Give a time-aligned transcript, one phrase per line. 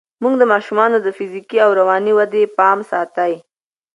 [0.21, 3.33] مور د ماشومانو د فزیکي او رواني ودې پام ساتي.